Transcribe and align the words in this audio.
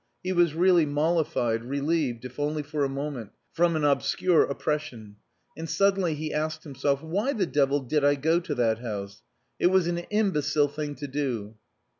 He 0.23 0.33
was 0.33 0.55
really 0.55 0.87
mollified, 0.87 1.63
relieved, 1.63 2.25
if 2.25 2.39
only 2.39 2.63
for 2.63 2.83
a 2.83 2.89
moment, 2.89 3.33
from 3.53 3.75
an 3.75 3.83
obscure 3.83 4.41
oppression. 4.41 5.17
And 5.55 5.69
suddenly 5.69 6.15
he 6.15 6.33
asked 6.33 6.63
himself, 6.63 7.03
"Why 7.03 7.33
the 7.33 7.45
devil 7.45 7.81
did 7.81 8.03
I 8.03 8.15
go 8.15 8.39
to 8.39 8.55
that 8.55 8.79
house? 8.79 9.21
It 9.59 9.67
was 9.67 9.85
an 9.85 9.99
imbecile 9.99 10.69
thing 10.69 10.95
to 10.95 11.07
do." 11.07 11.55